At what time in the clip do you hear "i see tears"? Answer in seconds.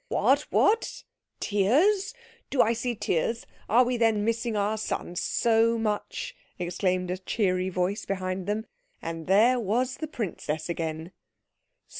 2.63-3.45